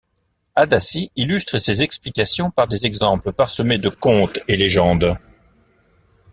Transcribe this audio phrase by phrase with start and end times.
[0.55, 5.15] Hadassi illustre ses explications par des exemples parsemés de contes et légendes.